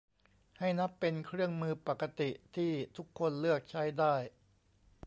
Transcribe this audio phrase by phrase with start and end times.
[0.59, 4.15] ให้นับเป็นเครื่องมือปกติที่ทุกคนเลือกใช้ได้